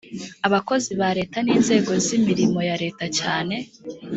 Abakozi 0.47 0.91
ba 1.01 1.09
leta 1.17 1.37
n 1.41 1.47
inzego 1.55 1.91
z 2.05 2.07
imirimo 2.17 2.59
ya 2.69 2.75
leta 2.83 3.05
cyane 3.19 3.55